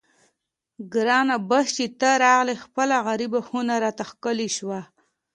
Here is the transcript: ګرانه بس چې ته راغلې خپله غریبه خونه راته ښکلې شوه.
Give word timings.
ګرانه 0.93 1.35
بس 1.49 1.67
چې 1.77 1.85
ته 1.99 2.09
راغلې 2.23 2.55
خپله 2.63 2.95
غریبه 3.07 3.39
خونه 3.47 3.73
راته 3.83 4.03
ښکلې 4.11 4.49
شوه. 4.57 4.79